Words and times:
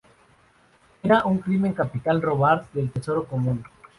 Era 1.03 1.23
un 1.25 1.37
crimen 1.37 1.73
capital 1.75 2.23
robar 2.23 2.65
del 2.73 2.89
tesoro 2.91 3.27
común. 3.27 3.63